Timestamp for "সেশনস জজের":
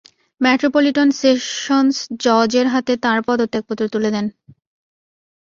1.19-2.67